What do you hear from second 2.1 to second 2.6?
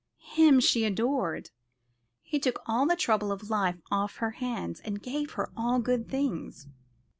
He